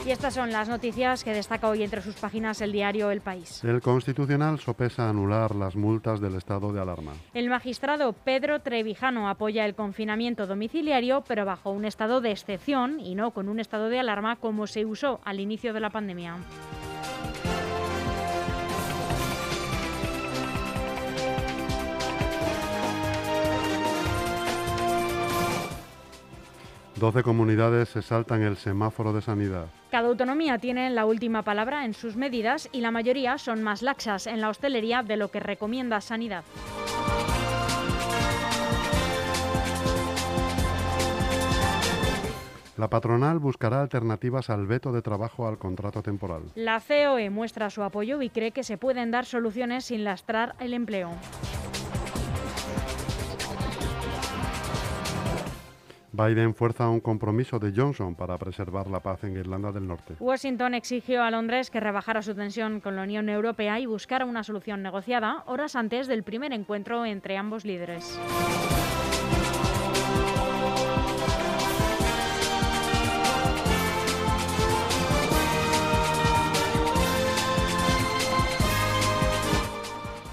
Y 0.07 0.11
estas 0.11 0.35
son 0.35 0.53
las 0.53 0.69
noticias 0.69 1.25
que 1.25 1.33
destaca 1.33 1.67
hoy 1.67 1.83
entre 1.83 2.01
sus 2.01 2.15
páginas 2.15 2.61
el 2.61 2.71
diario 2.71 3.11
El 3.11 3.19
País. 3.19 3.61
El 3.65 3.81
Constitucional 3.81 4.57
sopesa 4.57 5.09
anular 5.09 5.53
las 5.53 5.75
multas 5.75 6.21
del 6.21 6.35
estado 6.35 6.71
de 6.71 6.79
alarma. 6.79 7.11
El 7.33 7.49
magistrado 7.49 8.13
Pedro 8.13 8.61
Trevijano 8.61 9.27
apoya 9.27 9.65
el 9.65 9.75
confinamiento 9.75 10.47
domiciliario, 10.47 11.25
pero 11.27 11.43
bajo 11.43 11.71
un 11.71 11.83
estado 11.83 12.21
de 12.21 12.31
excepción 12.31 13.01
y 13.01 13.15
no 13.15 13.31
con 13.31 13.49
un 13.49 13.59
estado 13.59 13.89
de 13.89 13.99
alarma 13.99 14.37
como 14.37 14.65
se 14.65 14.85
usó 14.85 15.19
al 15.25 15.41
inicio 15.41 15.73
de 15.73 15.81
la 15.81 15.89
pandemia. 15.89 16.37
12 26.99 27.21
comunidades 27.21 27.89
se 27.89 28.01
saltan 28.01 28.41
el 28.41 28.57
semáforo 28.57 29.13
de 29.13 29.21
sanidad. 29.21 29.67
Cada 29.91 30.07
autonomía 30.07 30.57
tiene 30.57 30.89
la 30.89 31.05
última 31.05 31.43
palabra 31.43 31.85
en 31.85 31.93
sus 31.93 32.15
medidas 32.15 32.69
y 32.71 32.81
la 32.81 32.89
mayoría 32.89 33.37
son 33.37 33.61
más 33.61 33.83
laxas 33.83 34.25
en 34.25 34.41
la 34.41 34.49
hostelería 34.49 35.03
de 35.03 35.15
lo 35.15 35.29
que 35.29 35.39
recomienda 35.39 36.01
Sanidad. 36.01 36.43
La 42.77 42.89
patronal 42.89 43.39
buscará 43.39 43.81
alternativas 43.81 44.49
al 44.49 44.67
veto 44.67 44.91
de 44.91 45.01
trabajo 45.01 45.47
al 45.47 45.57
contrato 45.57 46.03
temporal. 46.03 46.43
La 46.55 46.79
COE 46.79 47.29
muestra 47.29 47.69
su 47.69 47.81
apoyo 47.81 48.21
y 48.21 48.29
cree 48.29 48.51
que 48.51 48.63
se 48.63 48.77
pueden 48.77 49.09
dar 49.09 49.25
soluciones 49.25 49.85
sin 49.85 50.03
lastrar 50.03 50.55
el 50.59 50.73
empleo. 50.73 51.11
Biden 56.17 56.55
fuerza 56.55 56.89
un 56.89 56.99
compromiso 56.99 57.59
de 57.59 57.71
Johnson 57.75 58.15
para 58.15 58.39
preservar 58.39 58.87
la 58.87 59.01
paz 59.01 59.23
en 59.23 59.37
Irlanda 59.37 59.71
del 59.71 59.87
Norte. 59.87 60.15
Washington 60.19 60.73
exigió 60.73 61.21
a 61.21 61.29
Londres 61.29 61.69
que 61.69 61.79
rebajara 61.79 62.23
su 62.23 62.33
tensión 62.33 62.79
con 62.79 62.95
la 62.95 63.03
Unión 63.03 63.29
Europea 63.29 63.79
y 63.79 63.85
buscara 63.85 64.25
una 64.25 64.43
solución 64.43 64.81
negociada 64.81 65.43
horas 65.45 65.75
antes 65.75 66.07
del 66.07 66.23
primer 66.23 66.53
encuentro 66.53 67.05
entre 67.05 67.37
ambos 67.37 67.65
líderes. 67.65 68.19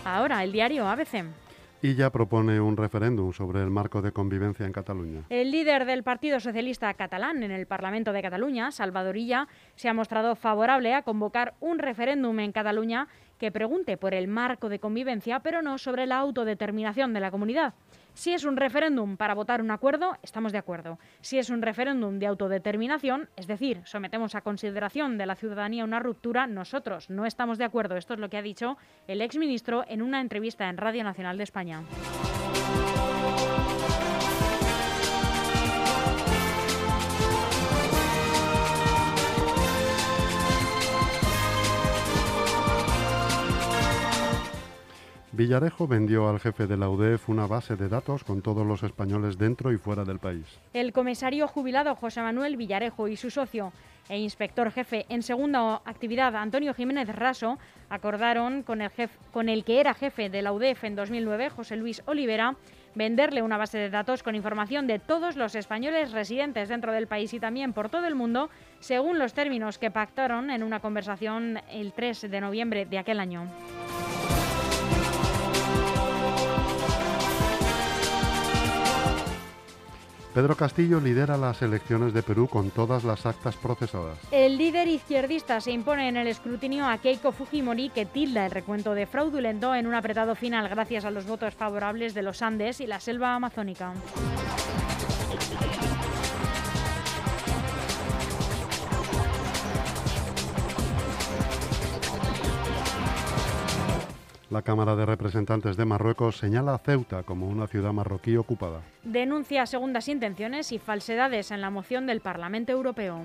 Ahora, 0.07 0.43
el 0.45 0.53
diario 0.53 0.89
ABC. 0.89 1.44
Y 1.85 1.97
ya 1.97 2.09
propone 2.09 2.63
un 2.63 2.79
referéndum 2.79 3.35
sobre 3.35 3.61
el 3.61 3.69
marco 3.69 4.01
de 4.01 4.11
convivencia 4.11 4.65
en 4.65 4.73
Cataluña. 4.73 5.25
El 5.29 5.51
líder 5.51 5.85
del 5.85 6.03
Partido 6.03 6.41
Socialista 6.41 6.95
catalán 6.95 7.43
en 7.43 7.51
el 7.51 7.67
Parlamento 7.67 8.15
de 8.15 8.23
Cataluña, 8.23 8.71
Salvador 8.71 9.19
Illa, 9.19 9.49
se 9.77 9.91
ha 9.91 9.93
mostrado 9.93 10.35
favorable 10.35 10.95
a 10.95 11.03
convocar 11.03 11.53
un 11.61 11.79
referéndum 11.79 12.41
en 12.41 12.53
Cataluña 12.53 13.07
que 13.37 13.53
pregunte 13.53 13.99
por 13.99 14.15
el 14.15 14.29
marco 14.29 14.71
de 14.71 14.79
convivencia, 14.79 15.41
pero 15.41 15.61
no 15.61 15.77
sobre 15.77 16.07
la 16.07 16.17
autodeterminación 16.21 17.13
de 17.13 17.21
la 17.21 17.31
comunidad. 17.31 17.75
Si 18.15 18.33
es 18.33 18.45
un 18.45 18.57
referéndum 18.57 19.17
para 19.17 19.35
votar 19.35 19.61
un 19.61 19.73
acuerdo, 19.73 20.17
estamos 20.23 20.53
de 20.53 20.59
acuerdo. 20.59 20.99
Si 21.21 21.39
es 21.39 21.51
un 21.51 21.63
referéndum 21.63 22.19
de 22.21 22.27
autodeterminación, 22.27 23.29
es 23.37 23.49
decir, 23.49 23.83
sometemos 23.85 24.37
a 24.37 24.41
consideración 24.41 25.19
de 25.19 25.27
la 25.27 25.35
ciudadanía 25.35 25.85
una 25.85 25.99
ruptura, 25.99 26.47
nosotros 26.47 27.11
no 27.11 27.27
estamos 27.27 27.59
de 27.59 27.65
acuerdo. 27.65 27.97
Esto 27.97 28.15
es 28.15 28.21
lo 28.21 28.31
que 28.31 28.37
ha 28.37 28.43
dicho 28.43 28.77
el 29.09 29.21
exministro 29.21 29.85
en 29.89 30.01
una 30.01 30.21
entrevista 30.21 30.69
en 30.69 30.77
Radio 30.77 31.03
Nacional 31.03 31.37
de 31.37 31.45
España. 31.45 31.83
Villarejo 45.37 45.89
vendió 45.89 46.29
al 46.29 46.39
jefe 46.39 46.69
de 46.69 46.77
la 46.77 46.89
UDEF 46.89 47.29
una 47.29 47.49
base 47.49 47.75
de 47.75 47.89
datos 47.89 48.23
con 48.23 48.41
todos 48.41 48.65
los 48.65 48.85
españoles 48.85 49.37
dentro 49.37 49.73
y 49.73 49.79
fuera 49.79 50.05
del 50.05 50.21
país. 50.21 50.45
El 50.73 50.93
comisario 50.93 51.49
jubilado 51.49 51.97
José 51.97 52.23
Manuel 52.23 52.57
Villarejo 52.57 53.09
y 53.09 53.17
su 53.17 53.31
socio 53.31 53.73
e 54.09 54.17
inspector 54.17 54.71
jefe 54.71 55.07
en 55.09 55.25
segunda 55.25 55.83
actividad 55.87 56.37
Antonio 56.37 56.73
Jiménez 56.73 57.09
Raso 57.09 57.59
acordaron 57.91 58.63
con 58.63 58.81
el, 58.81 58.91
con 59.33 59.49
el 59.49 59.65
que 59.65 59.81
era 59.81 59.95
jefe 59.95 60.31
de 60.31 60.43
la 60.43 60.53
UDEF 60.53 60.85
en 60.85 60.95
2009, 60.95 61.51
José 61.51 61.77
Luis 61.77 62.03
Olivera, 62.07 62.55
venderle 62.95 63.43
una 63.43 63.57
base 63.57 63.79
de 63.79 63.91
datos 63.91 64.23
con 64.23 64.37
información 64.37 64.87
de 64.87 65.01
todos 65.01 65.35
los 65.35 65.57
españoles 65.57 66.13
residentes 66.13 66.69
dentro 66.69 66.93
del 66.93 67.09
país 67.09 67.35
y 67.35 67.41
también 67.41 67.73
por 67.73 67.89
todo 67.89 68.07
el 68.07 68.15
mundo, 68.15 68.51
según 68.79 69.19
los 69.19 69.35
términos 69.35 69.79
que 69.79 69.91
pactaron 69.91 70.51
en 70.51 70.63
una 70.63 70.79
conversación 70.79 71.59
el 71.73 71.93
3 71.93 72.31
de 72.31 72.41
noviembre 72.41 72.87
de 72.87 72.99
aquel 72.99 73.19
año. 73.19 73.49
Pedro 80.35 80.57
Castillo 80.57 80.99
lidera 80.99 81.37
las 81.37 81.63
elecciones 81.63 82.13
de 82.13 82.25
Perú 82.25 82.49
con 82.49 82.71
todas 82.71 83.05
las 83.05 83.25
actas 83.25 83.55
procesadas. 83.55 84.19
El 84.33 84.59
líder 84.59 84.89
izquierdista 84.89 85.61
se 85.61 85.71
impone 85.71 86.09
en 86.09 86.17
el 86.17 86.27
escrutinio 86.27 86.89
a 86.89 86.99
Keiko 86.99 87.31
Fujimori, 87.31 87.91
que 87.91 88.05
tilda 88.05 88.45
el 88.45 88.51
recuento 88.51 88.95
de 88.95 89.07
fraudulento 89.07 89.77
en 89.77 89.87
un 89.87 89.95
apretado 89.95 90.35
final 90.35 90.69
gracias 90.69 91.05
a 91.05 91.13
los 91.13 91.25
votos 91.25 91.55
favorables 91.55 92.15
de 92.15 92.23
los 92.23 92.43
Andes 92.43 92.81
y 92.81 92.89
la 92.89 92.99
selva 92.99 93.37
amazónica. 93.37 93.95
La 104.55 104.63
Cámara 104.63 104.95
de 104.95 105.05
Representantes 105.05 105.77
de 105.77 105.85
Marruecos 105.85 106.37
señala 106.37 106.77
a 106.77 106.79
Ceuta 106.79 107.25
como 107.25 107.49
una 107.49 107.67
ciudad 107.67 107.93
marroquí 107.93 108.37
ocupada. 108.37 108.83
Denuncia 109.03 109.67
segundas 109.67 110.07
intenciones 110.07 110.71
y 110.71 110.79
falsedades 110.79 111.51
en 111.51 111.61
la 111.61 111.71
moción 111.71 112.07
del 112.07 112.21
Parlamento 112.21 112.71
Europeo. 112.71 113.25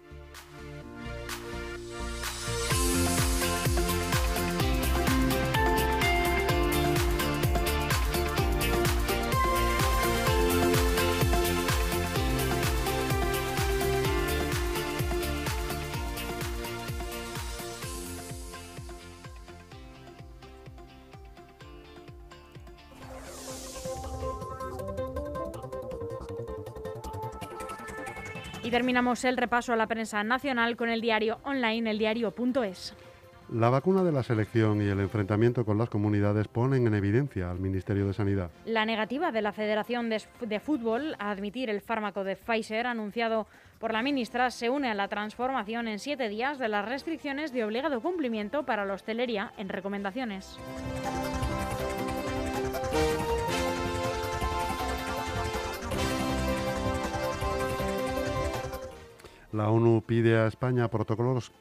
Y 28.71 28.73
terminamos 28.73 29.25
el 29.25 29.35
repaso 29.35 29.73
a 29.73 29.75
la 29.75 29.85
prensa 29.85 30.23
nacional 30.23 30.77
con 30.77 30.87
el 30.87 31.01
diario 31.01 31.39
online, 31.43 31.91
eldiario.es. 31.91 32.95
La 33.51 33.69
vacuna 33.69 34.01
de 34.01 34.13
la 34.13 34.23
selección 34.23 34.81
y 34.81 34.85
el 34.85 35.01
enfrentamiento 35.01 35.65
con 35.65 35.77
las 35.77 35.89
comunidades 35.89 36.47
ponen 36.47 36.87
en 36.87 36.93
evidencia 36.93 37.51
al 37.51 37.59
Ministerio 37.59 38.07
de 38.07 38.13
Sanidad. 38.13 38.49
La 38.63 38.85
negativa 38.85 39.33
de 39.33 39.41
la 39.41 39.51
Federación 39.51 40.07
de, 40.07 40.21
de, 40.39 40.59
Fútbol 40.61 41.17
a 41.19 41.31
admitir 41.31 41.69
el 41.69 41.81
fármaco 41.81 42.23
de 42.23 42.37
Pfizer 42.37 42.87
anunciado 42.87 43.45
por 43.77 43.91
la 43.91 44.01
ministra 44.01 44.49
se 44.51 44.69
une 44.69 44.89
a 44.89 44.95
la 44.95 45.09
transformación 45.09 45.89
en 45.89 45.99
siete 45.99 46.29
días 46.29 46.57
de 46.57 46.69
las 46.69 46.87
restricciones 46.87 47.51
de 47.51 47.65
obligado 47.65 47.99
cumplimiento 47.99 48.63
para 48.63 48.85
la 48.85 48.93
hostelería 48.93 49.51
en 49.57 49.67
recomendaciones. 49.67 50.57
La 59.53 59.69
ONU 59.69 60.01
pide 60.05 60.37
a 60.37 60.47
España 60.47 60.87
protocolos, 60.87 61.51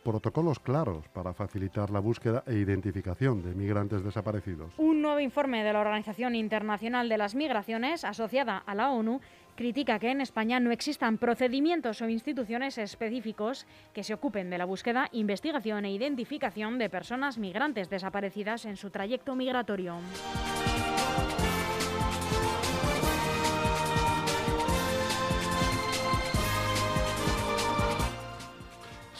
claros 0.60 1.08
para 1.08 1.32
facilitar 1.34 1.90
la 1.90 1.98
búsqueda 1.98 2.44
e 2.46 2.54
identificación 2.54 3.42
de 3.42 3.52
migrantes 3.52 4.04
desaparecidos. 4.04 4.72
Un 4.78 5.02
nuevo 5.02 5.18
informe 5.18 5.64
de 5.64 5.72
la 5.72 5.80
Organización 5.80 6.36
Internacional 6.36 7.08
de 7.08 7.18
las 7.18 7.34
Migraciones, 7.34 8.04
asociada 8.04 8.58
a 8.58 8.74
la 8.76 8.92
ONU, 8.92 9.20
critica 9.56 9.98
que 9.98 10.10
en 10.10 10.20
España 10.20 10.60
no 10.60 10.70
existan 10.70 11.18
procedimientos 11.18 12.00
o 12.00 12.08
instituciones 12.08 12.78
específicos 12.78 13.66
que 13.92 14.04
se 14.04 14.14
ocupen 14.14 14.50
de 14.50 14.58
la 14.58 14.64
búsqueda, 14.64 15.08
investigación 15.10 15.84
e 15.84 15.92
identificación 15.92 16.78
de 16.78 16.88
personas 16.88 17.38
migrantes 17.38 17.90
desaparecidas 17.90 18.66
en 18.66 18.76
su 18.76 18.90
trayecto 18.90 19.34
migratorio. 19.34 19.96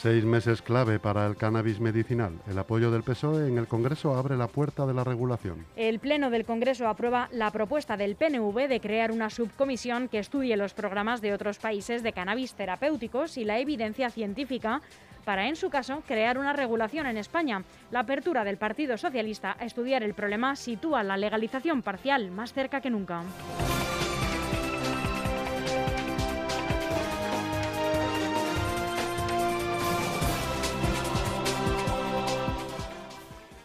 Seis 0.00 0.24
meses 0.24 0.62
clave 0.62 0.98
para 0.98 1.26
el 1.26 1.36
cannabis 1.36 1.78
medicinal. 1.78 2.32
El 2.48 2.58
apoyo 2.58 2.90
del 2.90 3.02
PSOE 3.02 3.48
en 3.48 3.58
el 3.58 3.66
Congreso 3.66 4.14
abre 4.14 4.34
la 4.34 4.46
puerta 4.46 4.86
de 4.86 4.94
la 4.94 5.04
regulación. 5.04 5.66
El 5.76 5.98
Pleno 5.98 6.30
del 6.30 6.46
Congreso 6.46 6.88
aprueba 6.88 7.28
la 7.32 7.50
propuesta 7.50 7.98
del 7.98 8.16
PNV 8.16 8.66
de 8.66 8.80
crear 8.80 9.12
una 9.12 9.28
subcomisión 9.28 10.08
que 10.08 10.18
estudie 10.18 10.56
los 10.56 10.72
programas 10.72 11.20
de 11.20 11.34
otros 11.34 11.58
países 11.58 12.02
de 12.02 12.14
cannabis 12.14 12.54
terapéuticos 12.54 13.36
y 13.36 13.44
la 13.44 13.58
evidencia 13.58 14.08
científica 14.08 14.80
para, 15.26 15.48
en 15.48 15.56
su 15.56 15.68
caso, 15.68 16.02
crear 16.06 16.38
una 16.38 16.54
regulación 16.54 17.06
en 17.06 17.18
España. 17.18 17.62
La 17.90 18.00
apertura 18.00 18.42
del 18.42 18.56
Partido 18.56 18.96
Socialista 18.96 19.54
a 19.60 19.66
estudiar 19.66 20.02
el 20.02 20.14
problema 20.14 20.56
sitúa 20.56 21.02
la 21.02 21.18
legalización 21.18 21.82
parcial 21.82 22.30
más 22.30 22.54
cerca 22.54 22.80
que 22.80 22.88
nunca. 22.88 23.22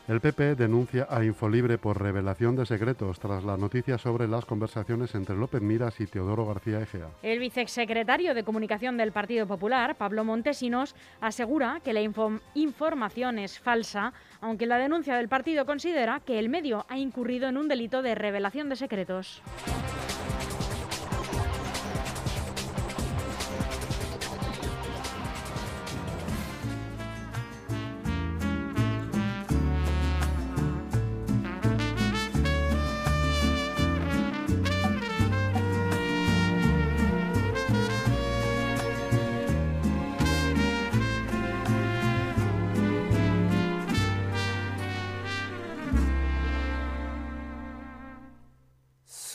El 0.07 0.21
PP 0.21 0.53
denuncia 0.53 1.07
a 1.09 1.23
Infolibre 1.25 1.79
por 1.79 1.99
revelación 1.99 2.55
de 2.55 2.67
secretos 2.67 3.19
tras 3.19 3.43
la 3.43 3.57
noticia 3.57 3.97
sobre 3.97 4.27
las 4.27 4.45
conversaciones 4.45 5.15
entre 5.15 5.35
López 5.35 5.63
Miras 5.63 5.99
y 5.99 6.05
Teodoro 6.05 6.45
García 6.45 6.79
Egea. 6.79 7.07
El 7.23 7.39
vicesecretario 7.39 8.35
de 8.35 8.43
Comunicación 8.43 8.97
del 8.97 9.11
Partido 9.11 9.47
Popular, 9.47 9.95
Pablo 9.95 10.23
Montesinos, 10.23 10.95
asegura 11.21 11.81
que 11.83 11.91
la 11.91 12.01
información 12.53 13.39
es 13.39 13.57
falsa, 13.57 14.13
aunque 14.41 14.67
la 14.67 14.77
denuncia 14.77 15.15
del 15.15 15.27
partido 15.27 15.65
considera 15.65 16.19
que 16.19 16.37
el 16.37 16.49
medio 16.49 16.85
ha 16.87 16.99
incurrido 16.99 17.49
en 17.49 17.57
un 17.57 17.67
delito 17.67 18.03
de 18.03 18.13
revelación 18.13 18.69
de 18.69 18.75
secretos. 18.75 19.41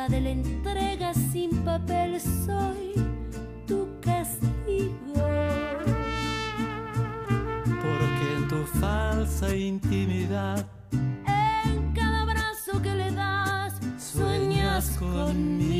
la 0.00 0.08
de 0.08 0.20
la 0.22 0.30
entrega 0.30 1.12
sin 1.12 1.50
papel, 1.62 2.18
soy 2.20 2.94
tu 3.66 3.86
castigo. 4.00 5.26
Porque 7.84 8.26
en 8.36 8.48
tu 8.48 8.64
falsa 8.80 9.54
intimidad, 9.54 10.64
En 10.92 11.92
cada 11.92 12.22
abrazo 12.22 12.80
que 12.82 12.94
le 12.94 13.10
das, 13.12 13.74
sueñas 13.98 14.96
conmigo. 14.98 15.79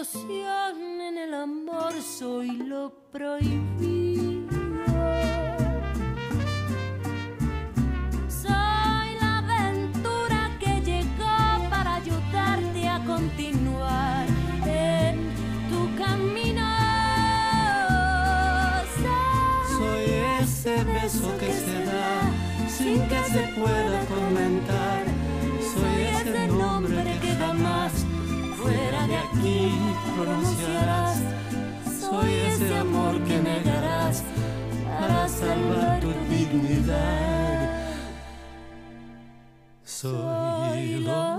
en 0.00 1.18
el 1.18 1.34
amor. 1.34 1.92
Soy 2.00 2.50
lo 2.58 2.92
prohibido. 3.10 4.48
Soy 8.28 9.16
la 9.20 9.38
aventura 9.38 10.50
que 10.60 10.80
llegó 10.82 11.68
para 11.68 11.96
ayudarte 11.96 12.88
a 12.88 13.04
continuar 13.04 14.26
en 14.66 15.32
tu 15.68 15.96
camino. 15.96 16.68
Soy 19.78 20.04
ese 20.40 20.84
beso 20.84 21.36
que 21.38 21.52
se 21.52 21.84
da 21.86 22.20
sin 22.68 23.02
que 23.08 23.20
se 23.32 23.42
pueda 23.60 23.97
pronunciarás. 30.16 31.22
Soy 32.00 32.32
ese 32.32 32.78
amor 32.78 33.20
que 33.24 33.38
negarás 33.38 34.22
para 34.98 35.28
salvar 35.28 36.00
tu 36.00 36.12
dignidad. 36.30 37.78
Soy 39.84 41.00
lo. 41.00 41.38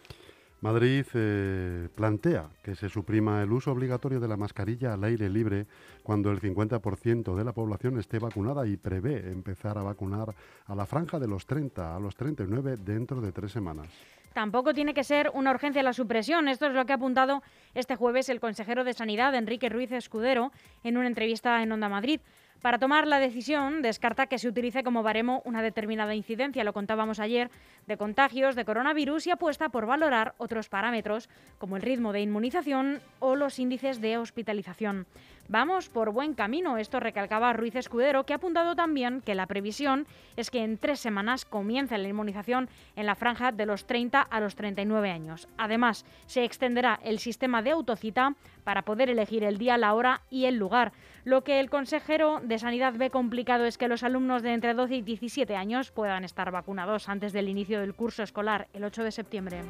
Madrid 0.61 1.05
eh, 1.15 1.89
plantea 1.95 2.49
que 2.63 2.75
se 2.75 2.87
suprima 2.87 3.41
el 3.41 3.51
uso 3.51 3.71
obligatorio 3.71 4.19
de 4.19 4.27
la 4.27 4.37
mascarilla 4.37 4.93
al 4.93 5.03
aire 5.03 5.27
libre 5.27 5.65
cuando 6.03 6.29
el 6.29 6.39
50% 6.39 7.35
de 7.35 7.43
la 7.43 7.51
población 7.51 7.97
esté 7.97 8.19
vacunada 8.19 8.67
y 8.67 8.77
prevé 8.77 9.31
empezar 9.31 9.79
a 9.79 9.83
vacunar 9.83 10.35
a 10.67 10.75
la 10.75 10.85
franja 10.85 11.17
de 11.17 11.27
los 11.27 11.47
30 11.47 11.95
a 11.95 11.99
los 11.99 12.15
39 12.15 12.77
dentro 12.77 13.21
de 13.21 13.31
tres 13.31 13.51
semanas. 13.51 13.87
Tampoco 14.33 14.73
tiene 14.73 14.93
que 14.93 15.03
ser 15.03 15.31
una 15.33 15.49
urgencia 15.49 15.81
la 15.81 15.93
supresión. 15.93 16.47
Esto 16.47 16.67
es 16.67 16.73
lo 16.73 16.85
que 16.85 16.93
ha 16.93 16.95
apuntado 16.95 17.41
este 17.73 17.95
jueves 17.95 18.29
el 18.29 18.39
consejero 18.39 18.83
de 18.83 18.93
Sanidad, 18.93 19.33
Enrique 19.33 19.67
Ruiz 19.67 19.91
Escudero, 19.91 20.51
en 20.83 20.95
una 20.95 21.07
entrevista 21.07 21.61
en 21.63 21.71
Onda 21.71 21.89
Madrid. 21.89 22.21
Para 22.61 22.77
tomar 22.77 23.07
la 23.07 23.19
decisión, 23.19 23.81
descarta 23.81 24.27
que 24.27 24.37
se 24.37 24.47
utilice 24.47 24.83
como 24.83 25.01
baremo 25.01 25.41
una 25.45 25.63
determinada 25.63 26.13
incidencia, 26.13 26.63
lo 26.63 26.73
contábamos 26.73 27.19
ayer, 27.19 27.49
de 27.87 27.97
contagios 27.97 28.55
de 28.55 28.65
coronavirus 28.65 29.25
y 29.25 29.31
apuesta 29.31 29.69
por 29.69 29.87
valorar 29.87 30.35
otros 30.37 30.69
parámetros, 30.69 31.27
como 31.57 31.75
el 31.75 31.81
ritmo 31.81 32.13
de 32.13 32.21
inmunización 32.21 33.01
o 33.19 33.35
los 33.35 33.57
índices 33.57 33.99
de 33.99 34.19
hospitalización. 34.19 35.07
Vamos 35.51 35.89
por 35.89 36.13
buen 36.13 36.33
camino, 36.33 36.77
esto 36.77 37.01
recalcaba 37.01 37.51
Ruiz 37.51 37.75
Escudero, 37.75 38.25
que 38.25 38.31
ha 38.31 38.37
apuntado 38.37 38.73
también 38.73 39.19
que 39.19 39.35
la 39.35 39.47
previsión 39.47 40.07
es 40.37 40.49
que 40.49 40.63
en 40.63 40.77
tres 40.77 41.01
semanas 41.01 41.43
comience 41.43 41.97
la 41.97 42.07
inmunización 42.07 42.69
en 42.95 43.05
la 43.05 43.15
franja 43.15 43.51
de 43.51 43.65
los 43.65 43.85
30 43.85 44.21
a 44.21 44.39
los 44.39 44.55
39 44.55 45.11
años. 45.11 45.49
Además, 45.57 46.05
se 46.25 46.45
extenderá 46.45 47.01
el 47.03 47.19
sistema 47.19 47.61
de 47.61 47.71
autocita 47.71 48.33
para 48.63 48.83
poder 48.83 49.09
elegir 49.09 49.43
el 49.43 49.57
día, 49.57 49.77
la 49.77 49.93
hora 49.93 50.21
y 50.29 50.45
el 50.45 50.55
lugar. 50.55 50.93
Lo 51.25 51.43
que 51.43 51.59
el 51.59 51.69
consejero 51.69 52.39
de 52.41 52.57
Sanidad 52.57 52.93
ve 52.95 53.09
complicado 53.09 53.65
es 53.65 53.77
que 53.77 53.89
los 53.89 54.03
alumnos 54.03 54.43
de 54.43 54.53
entre 54.53 54.73
12 54.73 54.95
y 54.95 55.01
17 55.01 55.53
años 55.57 55.91
puedan 55.91 56.23
estar 56.23 56.49
vacunados 56.51 57.09
antes 57.09 57.33
del 57.33 57.49
inicio 57.49 57.81
del 57.81 57.93
curso 57.93 58.23
escolar, 58.23 58.69
el 58.71 58.85
8 58.85 59.03
de 59.03 59.11
septiembre. 59.11 59.63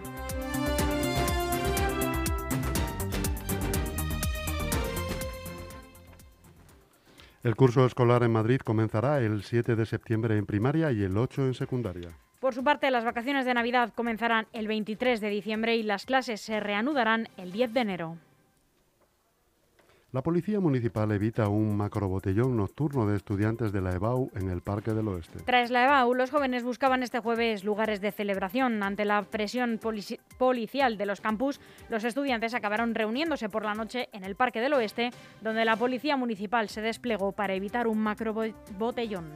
El 7.43 7.55
curso 7.55 7.87
escolar 7.87 8.21
en 8.21 8.31
Madrid 8.31 8.59
comenzará 8.59 9.19
el 9.19 9.41
7 9.41 9.75
de 9.75 9.87
septiembre 9.87 10.37
en 10.37 10.45
primaria 10.45 10.91
y 10.91 11.01
el 11.01 11.17
8 11.17 11.47
en 11.47 11.53
secundaria. 11.55 12.09
Por 12.39 12.53
su 12.53 12.63
parte, 12.63 12.91
las 12.91 13.03
vacaciones 13.03 13.45
de 13.45 13.55
Navidad 13.55 13.93
comenzarán 13.95 14.45
el 14.53 14.67
23 14.67 15.19
de 15.19 15.29
diciembre 15.29 15.75
y 15.75 15.81
las 15.81 16.05
clases 16.05 16.39
se 16.39 16.59
reanudarán 16.59 17.29
el 17.37 17.51
10 17.51 17.73
de 17.73 17.79
enero. 17.79 18.17
La 20.13 20.21
Policía 20.21 20.59
Municipal 20.59 21.09
evita 21.13 21.47
un 21.47 21.77
macrobotellón 21.77 22.57
nocturno 22.57 23.07
de 23.07 23.15
estudiantes 23.15 23.71
de 23.71 23.79
la 23.79 23.93
EBAU 23.93 24.29
en 24.35 24.49
el 24.49 24.59
Parque 24.59 24.91
del 24.91 25.07
Oeste. 25.07 25.39
Tras 25.45 25.71
la 25.71 25.85
EBAU, 25.85 26.13
los 26.13 26.31
jóvenes 26.31 26.65
buscaban 26.65 27.01
este 27.01 27.19
jueves 27.19 27.63
lugares 27.63 28.01
de 28.01 28.11
celebración. 28.11 28.83
Ante 28.83 29.05
la 29.05 29.21
presión 29.21 29.79
policial 30.37 30.97
de 30.97 31.05
los 31.05 31.21
campus, 31.21 31.61
los 31.87 32.03
estudiantes 32.03 32.53
acabaron 32.53 32.93
reuniéndose 32.93 33.47
por 33.47 33.63
la 33.63 33.73
noche 33.73 34.09
en 34.11 34.25
el 34.25 34.35
Parque 34.35 34.59
del 34.59 34.73
Oeste, 34.73 35.11
donde 35.39 35.63
la 35.63 35.77
Policía 35.77 36.17
Municipal 36.17 36.67
se 36.67 36.81
desplegó 36.81 37.31
para 37.31 37.53
evitar 37.53 37.87
un 37.87 37.99
macrobotellón. 37.99 39.31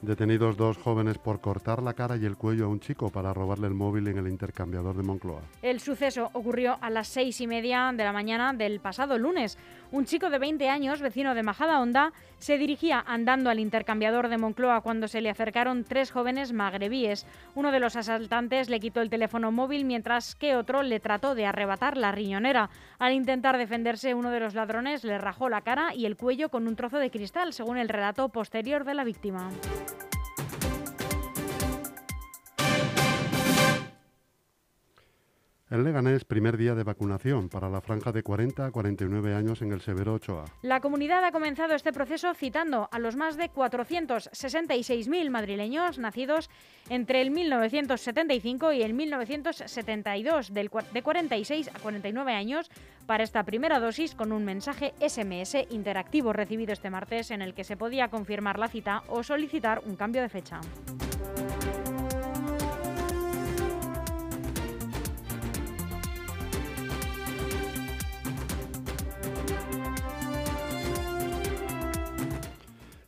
Detenidos 0.00 0.56
dos 0.56 0.78
jóvenes 0.78 1.18
por 1.18 1.40
cortar 1.40 1.82
la 1.82 1.94
cara 1.94 2.16
y 2.16 2.24
el 2.24 2.36
cuello 2.36 2.66
a 2.66 2.68
un 2.68 2.78
chico 2.78 3.10
para 3.10 3.34
robarle 3.34 3.66
el 3.66 3.74
móvil 3.74 4.06
en 4.06 4.18
el 4.18 4.28
intercambiador 4.28 4.96
de 4.96 5.02
Moncloa. 5.02 5.40
El 5.60 5.80
suceso 5.80 6.30
ocurrió 6.34 6.78
a 6.80 6.88
las 6.88 7.08
seis 7.08 7.40
y 7.40 7.48
media 7.48 7.92
de 7.92 8.04
la 8.04 8.12
mañana 8.12 8.52
del 8.52 8.78
pasado 8.78 9.18
lunes. 9.18 9.58
Un 9.90 10.04
chico 10.04 10.30
de 10.30 10.38
20 10.38 10.68
años, 10.68 11.00
vecino 11.00 11.34
de 11.34 11.42
Majada 11.42 11.80
Honda, 11.80 12.12
se 12.38 12.58
dirigía 12.58 13.02
andando 13.06 13.50
al 13.50 13.58
intercambiador 13.58 14.28
de 14.28 14.38
Moncloa 14.38 14.82
cuando 14.82 15.08
se 15.08 15.20
le 15.20 15.30
acercaron 15.30 15.82
tres 15.82 16.12
jóvenes 16.12 16.52
magrebíes. 16.52 17.26
Uno 17.56 17.72
de 17.72 17.80
los 17.80 17.96
asaltantes 17.96 18.68
le 18.68 18.80
quitó 18.80 19.00
el 19.00 19.10
teléfono 19.10 19.50
móvil 19.50 19.84
mientras 19.84 20.36
que 20.36 20.54
otro 20.54 20.82
le 20.82 21.00
trató 21.00 21.34
de 21.34 21.46
arrebatar 21.46 21.96
la 21.96 22.12
riñonera. 22.12 22.70
Al 22.98 23.14
intentar 23.14 23.58
defenderse, 23.58 24.14
uno 24.14 24.30
de 24.30 24.40
los 24.40 24.54
ladrones 24.54 25.02
le 25.02 25.18
rajó 25.18 25.48
la 25.48 25.62
cara 25.62 25.94
y 25.94 26.06
el 26.06 26.16
cuello 26.16 26.50
con 26.50 26.68
un 26.68 26.76
trozo 26.76 26.98
de 26.98 27.10
cristal, 27.10 27.52
según 27.52 27.78
el 27.78 27.88
relato 27.88 28.28
posterior 28.28 28.84
de 28.84 28.94
la 28.94 29.04
víctima. 29.04 29.50
El 35.70 35.84
Leganés, 35.84 36.24
primer 36.24 36.56
día 36.56 36.74
de 36.74 36.82
vacunación 36.82 37.50
para 37.50 37.68
la 37.68 37.82
franja 37.82 38.10
de 38.10 38.22
40 38.22 38.64
a 38.64 38.70
49 38.70 39.34
años 39.34 39.60
en 39.60 39.70
el 39.72 39.82
Severo 39.82 40.14
Ochoa. 40.14 40.46
La 40.62 40.80
comunidad 40.80 41.22
ha 41.24 41.30
comenzado 41.30 41.74
este 41.74 41.92
proceso 41.92 42.32
citando 42.32 42.88
a 42.90 42.98
los 42.98 43.16
más 43.16 43.36
de 43.36 43.50
466.000 43.50 45.28
madrileños 45.28 45.98
nacidos 45.98 46.48
entre 46.88 47.20
el 47.20 47.30
1975 47.30 48.72
y 48.72 48.82
el 48.82 48.94
1972, 48.94 50.54
del, 50.54 50.70
de 50.94 51.02
46 51.02 51.68
a 51.74 51.78
49 51.80 52.32
años, 52.32 52.70
para 53.04 53.22
esta 53.22 53.42
primera 53.42 53.78
dosis 53.78 54.14
con 54.14 54.32
un 54.32 54.46
mensaje 54.46 54.94
SMS 55.06 55.66
interactivo 55.68 56.32
recibido 56.32 56.72
este 56.72 56.88
martes 56.88 57.30
en 57.30 57.42
el 57.42 57.52
que 57.52 57.64
se 57.64 57.76
podía 57.76 58.08
confirmar 58.08 58.58
la 58.58 58.68
cita 58.68 59.02
o 59.08 59.22
solicitar 59.22 59.82
un 59.84 59.96
cambio 59.96 60.22
de 60.22 60.30
fecha. 60.30 60.60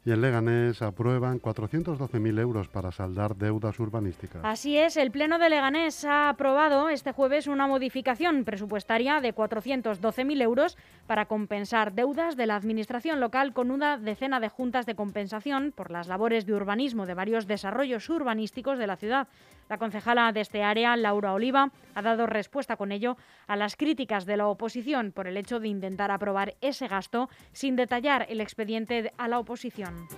Y 0.05 0.13
en 0.13 0.23
Leganés 0.23 0.81
aprueban 0.81 1.41
412.000 1.41 2.41
euros 2.41 2.69
para 2.69 2.91
saldar 2.91 3.37
deudas 3.37 3.79
urbanísticas. 3.79 4.43
Así 4.45 4.79
es, 4.79 4.97
el 4.97 5.11
Pleno 5.11 5.39
de 5.39 5.51
Leganés 5.51 6.05
ha 6.05 6.31
aprobado 6.31 6.89
este 6.89 7.13
jueves 7.13 7.47
una 7.47 7.67
modificación 7.67 8.45
presupuestaria 8.45 9.21
de 9.21 9.35
412.000 9.35 10.43
euros 10.43 10.79
para 11.07 11.27
compensar 11.27 11.93
deudas 11.93 12.37
de 12.37 12.47
la 12.47 12.57
Administración 12.57 13.21
local 13.21 13.53
con 13.53 13.71
una 13.71 13.99
decena 13.99 14.41
de 14.41 14.49
juntas 14.49 14.87
de 14.87 14.95
compensación 14.95 15.73
por 15.77 15.91
las 15.91 16.09
labores 16.09 16.47
de 16.47 16.55
urbanismo 16.55 17.05
de 17.05 17.15
varios 17.15 17.47
desarrollos 17.47 18.09
urbanísticos 18.09 18.79
de 18.79 18.87
la 18.87 18.97
ciudad. 18.97 19.29
La 19.71 19.79
concejala 19.79 20.33
de 20.33 20.41
este 20.41 20.65
área, 20.65 20.97
Laura 20.97 21.33
Oliva, 21.33 21.71
ha 21.95 22.03
dado 22.03 22.27
respuesta 22.27 22.77
con 22.77 22.91
ello 22.91 23.17
a 23.47 23.55
las 23.55 23.77
críticas 23.77 24.27
de 24.27 24.37
la 24.37 24.49
oposición 24.49 25.13
por 25.13 25.29
el 25.29 25.37
hecho 25.37 25.61
de 25.61 25.69
intentar 25.69 26.11
aprobar 26.11 26.57
ese 26.61 26.89
gasto 26.89 27.29
sin 27.53 27.77
detallar 27.77 28.27
el 28.29 28.41
expediente 28.41 29.13
a 29.17 29.29
la 29.29 29.39
oposición. 29.39 30.09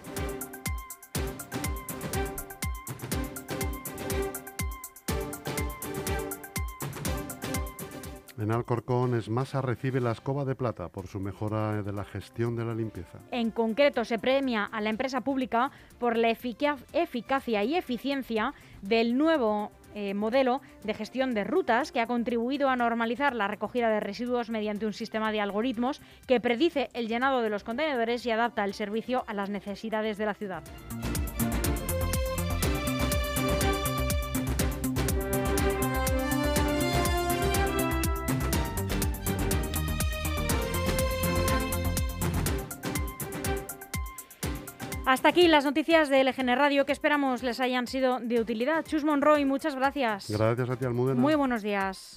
En 8.39 8.51
Alcorcón, 8.51 9.15
Esmasa 9.15 9.61
recibe 9.61 10.01
la 10.01 10.11
escoba 10.11 10.45
de 10.45 10.57
plata 10.57 10.89
por 10.89 11.07
su 11.07 11.21
mejora 11.21 11.83
de 11.83 11.93
la 11.93 12.05
gestión 12.05 12.57
de 12.57 12.65
la 12.65 12.75
limpieza. 12.75 13.21
En 13.31 13.53
concreto, 13.53 14.05
se 14.05 14.19
premia 14.19 14.65
a 14.65 14.81
la 14.81 14.91
empresa 14.91 15.21
pública 15.21 15.71
por 16.01 16.17
la 16.17 16.31
eficacia 16.31 17.63
y 17.63 17.77
eficiencia 17.77 18.53
del 18.83 19.17
nuevo 19.17 19.71
eh, 19.95 20.15
modelo 20.15 20.63
de 20.85 20.95
gestión 20.95 21.35
de 21.35 21.45
rutas 21.45 21.93
que 21.93 22.01
ha 22.01 22.07
contribuido 22.07 22.69
a 22.69 22.77
normalizar 22.77 23.35
la 23.35 23.49
recogida 23.49 23.91
de 23.91 24.01
residuos 24.01 24.49
mediante 24.49 24.87
un 24.87 24.93
sistema 24.93 25.33
de 25.33 25.41
algoritmos 25.41 26.01
que 26.27 26.41
predice 26.41 26.89
el 26.95 27.09
llenado 27.09 27.43
de 27.43 27.51
los 27.51 27.65
contenedores 27.65 28.25
y 28.25 28.31
adapta 28.31 28.65
el 28.65 28.75
servicio 28.75 29.25
a 29.27 29.35
las 29.35 29.51
necesidades 29.51 30.17
de 30.17 30.27
la 30.27 30.35
ciudad. 30.35 30.63
Hasta 45.13 45.29
aquí 45.29 45.47
las 45.47 45.67
noticias 45.67 46.09
de 46.09 46.25
LGN 46.25 46.57
Radio 46.57 46.87
que 46.87 46.93
esperamos 46.93 47.43
les 47.43 47.61
hayan 47.61 47.87
sido 47.87 48.19
de 48.19 48.41
utilidad. 48.41 48.83
Chus 48.83 49.05
Monroy, 49.05 49.45
muchas 49.45 49.75
gracias. 49.75 50.31
Gracias 50.31 50.71
a 50.71 50.77
ti, 50.77 50.87
Almudena. 50.87 51.21
Muy 51.21 51.35
buenos 51.35 51.63
días. 51.63 52.11